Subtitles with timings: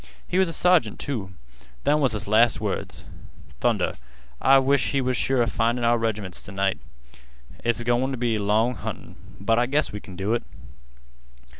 [0.27, 1.35] He was a sergeant, too.
[1.83, 3.03] Them was his last words.
[3.59, 3.93] Thunder,
[4.41, 6.79] I wish we was sure 'a findin' our reg'ments t' night.
[7.63, 9.15] It's goin' t' be long huntin'.
[9.39, 10.41] But I guess we kin do it."